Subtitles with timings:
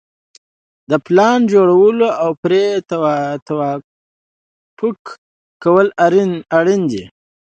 [0.89, 2.63] د پلان جوړول او پرې
[3.47, 5.01] توافق
[5.63, 5.87] کول
[6.59, 7.03] اړین دي.